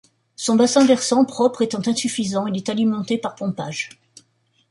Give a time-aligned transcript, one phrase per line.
[0.35, 3.89] Son bassin versant propre étant insuffisant, il est alimenté par pompage.